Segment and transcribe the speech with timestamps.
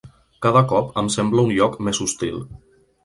[0.45, 2.41] Cada cop em sembla un lloc més hostil.